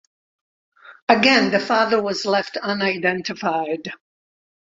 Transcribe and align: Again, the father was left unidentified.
Again, 1.09 1.51
the 1.51 1.59
father 1.59 2.01
was 2.01 2.25
left 2.25 2.57
unidentified. 2.57 3.91